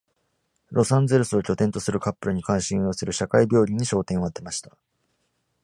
[0.71, 4.75] ロサンゼルスを拠点とするカップルに関心を寄せる社会病理に焦点を当てました。